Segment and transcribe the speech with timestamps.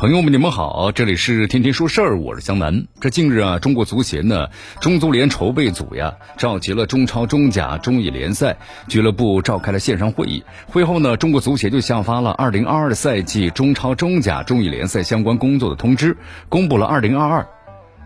[0.00, 2.86] 朋友们，你们好，这里是天天说事儿，我是江南。
[3.02, 4.48] 这近日啊，中国足协呢，
[4.80, 8.56] 中足联筹备组呀，召集了中超、中甲、中乙联赛
[8.88, 10.42] 俱乐部召开了线上会议。
[10.68, 16.16] 会后呢，中国足协就下发了二零二二赛季中超、中甲、中乙联赛相关工作的通知，
[16.48, 17.46] 公布了二零二二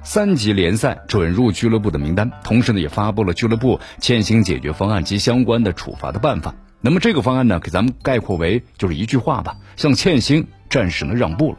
[0.02, 6.56] 三级联赛准入俱乐部的名单，同时呢，也发布了俱乐部欠薪解决方案及相关的处罚的办法。
[6.80, 11.58] 那么这个方案呢，给咱们概括为就是一句话吧，像欠薪暂时呢让步了。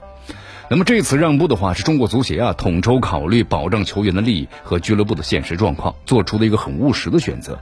[0.69, 7.57] 那么这次让步的话，是中国足协啊统筹考虑保障球员的利益和俱乐部的现实状况，做出的一个很务实的选择。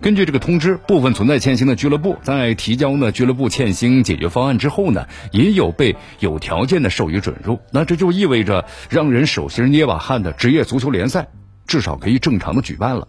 [0.00, 7.58] 根据这个通知，部分存在欠薪的俱乐部在提交呢俱乐部欠薪解决方案之后呢，也有被有条件的授予准入。
[7.72, 11.28] 那这就意味着让人手心捏把汗的职业足球联赛
[11.66, 13.08] 至少可以正常的举办了。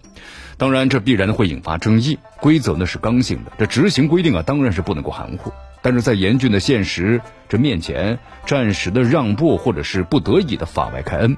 [0.58, 2.18] 当然，这必然会引发争议。
[2.42, 5.54] 规则呢是刚性的，这执行规定啊当然是不能够含糊。
[5.84, 11.38] 但是在严峻的现实这面前，暂时的让步或者是不得已的法外开恩。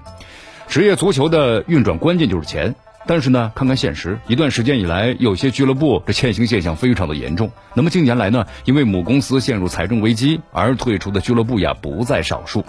[0.68, 2.76] 职业足球的运转关键就是钱，
[3.08, 7.52] 但是呢，看看现实，一段时间以来，有些俱乐部这欠薪现象非常的严重。
[7.74, 12.64] 那么近年来呢，因为母公司陷入财政危机而退出的俱乐部呀不在少数。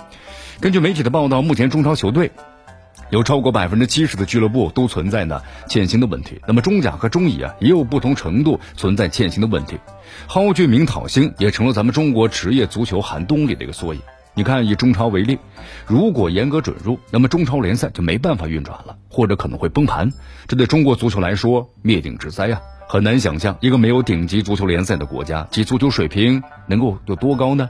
[0.61, 2.31] 根据媒体的报道，目前中超球队。
[3.11, 9.77] 有超过百分之七十的俱乐部都存在呢欠薪的问题，那么中甲和中乙啊也有不同程度存在欠薪的问题，
[10.29, 14.01] 蒿俊闵讨薪也成了咱们中国职业足球寒冬里的一个缩影。
[14.33, 15.39] 你看，以中超为例，
[15.87, 20.13] 如果严格准入，那么中超联赛就没办法运转了，或者可能会崩盘，
[20.47, 22.61] 这对中国足球来说灭顶之灾啊！
[22.89, 27.69] 很难想象一个没有顶级足球联赛的国家，其足球水平能够有多高呢？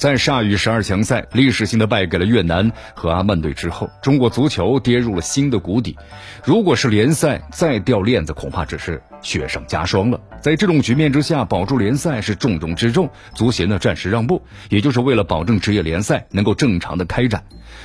[0.00, 5.94] 在铩羽十二强赛历史性的败给了越南和阿曼队之后，中国足球跌入了新的谷底。
[6.42, 10.18] 如果是联赛再掉链子，恐怕只是雪上加霜了。
[10.40, 13.10] 在这种局面之下，保住联赛是重中之重。
[13.34, 14.40] 足协呢暂时让步，
[14.70, 17.44] 也就是为了保证职业联赛能够正常的开展。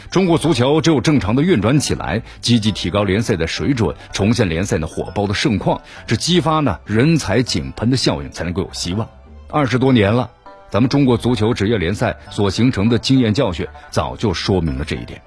[0.10, 9.06] 中国足球只有正常的运转起来，积极提高联赛的水准，重现联赛的火爆的盛况，这激发呢人才井喷的效应才能够有希望。
[9.50, 10.32] 二十多年了。
[10.70, 15.22] 咱们中国足球职业联赛所形成的经验教训，早就说明了这一点。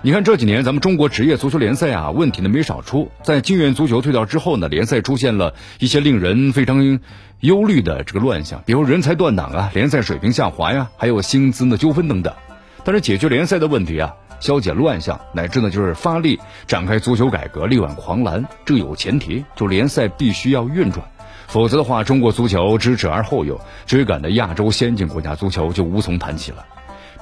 [0.00, 3.10] 你看这几年咱们中国职业足球联赛啊，问题呢没少出。
[3.24, 7.00] 在金元足球退掉之后呢，联赛出现了一些令人非常
[7.40, 12.32] 忧虑的这个乱象，比如人才断档啊，联赛水平下滑呀，还有薪资的纠纷等等。
[12.84, 21.04] 但是解决联赛的问题啊，消解乱象，乃至呢就是发力展开足球改革，力挽狂澜，这有前提，就联赛必须要运转。
[21.48, 26.64] 否则的话，中国足球知耻而后勇，追赶的亚洲先进国家足球就无从谈起了。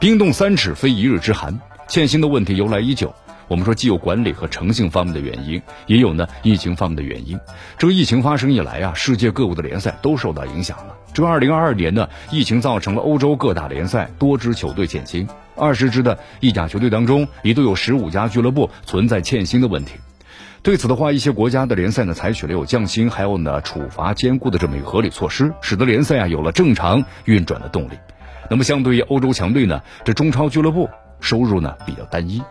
[0.00, 3.14] 冰冻三尺非一日之寒，欠薪的问题由来已久。
[3.48, 7.38] 我们说，既有管理和诚信方面的原因，也有呢疫情方面的原因。
[7.78, 10.97] 这个疫情发生以来啊，世界各国的联赛都受到影响了。
[11.14, 19.93] 这二零二二年呢，疫情造成了欧洲各大联赛多支球队欠薪，二十支的意甲球队当中，一度有十五家俱乐部存在欠薪的问题。
[20.66, 27.93] 对此的话，一些国家的联赛呢，采取了有降薪还有呢处罚兼顾的这么一个合理措施，使得联赛啊有了正常运转的动力。
[28.50, 30.91] 那么相对于欧洲强队呢，这中超俱乐部
[31.21, 32.43] 收入呢比较单一，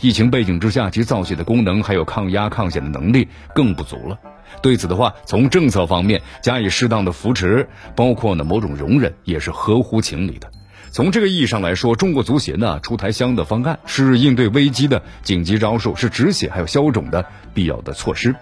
[0.00, 4.18] 疫情背景之下，其造血的功能还有抗压抗险的能力更不足了。
[4.60, 10.50] 对此的话，从政策方面加以适当的扶持，包括呢某种容忍，也是合乎情理的。
[10.92, 17.24] 从这个意义上来说，中国足协呢出台相应的方案，是应对危机的紧急招数，是止血还有消肿的
[17.54, 18.34] 必要的措施。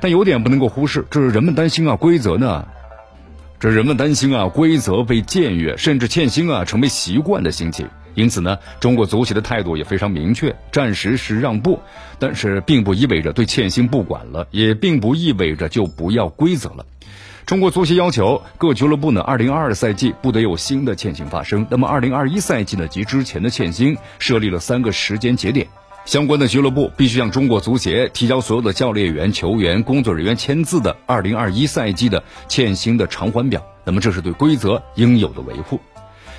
[0.00, 2.66] 但有点不能够忽视，这是人们担心啊，规则呢，
[3.60, 7.86] 这人们担心啊，规则被僭越，甚至欠薪啊成为习惯的心情。
[8.14, 11.78] 因此呢，中国足协的态度也非常明确，暂时是让步，
[12.18, 16.86] 但是并不意味着对欠薪不管了，也并不意味着就不要规则了。
[17.44, 21.66] 中国足协要求各俱乐部呢，二零二二赛季不得有新的欠薪发生。
[21.68, 25.66] 那么二零二一赛季呢及之前的欠薪，设立了三个时间节点，
[26.04, 33.62] 相关的俱乐部必须向中国足协提交所有的教练员、球员、工作人员签字的二零二一赛季的欠薪的偿还表。
[33.84, 35.80] 那么这是对规则应有的维护。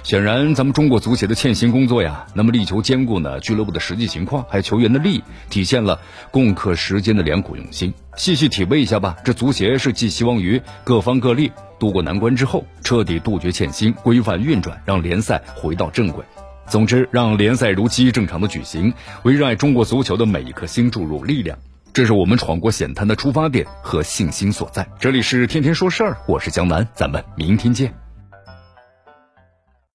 [0.03, 5.97] 显然，咱们中国足协的欠薪工作呀，那么力求兼顾呢俱乐部的实际情况，还有球员的利益，体现了
[6.29, 7.93] 共克时艰的良苦用心。
[8.17, 16.21] 细细体味一下吧，这足协是寄希望于各方各力渡过难关之后，彻底杜绝欠薪，规范运转，让联赛回到正轨。
[16.67, 21.57] 总之，让联赛如期正常的举行，为热爱中国足球的每一颗心注入力量。
[21.93, 24.85] 这是我们闯过险滩的出发点和信心所在。
[24.99, 28.02] 这里是天天说事儿，我是江南，咱们明天见。